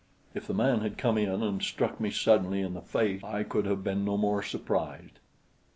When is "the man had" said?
0.47-0.97